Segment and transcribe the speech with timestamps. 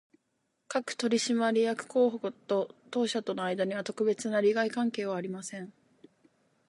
[0.67, 5.71] 各取締役候補と当社との間には、特別な利害関係はありません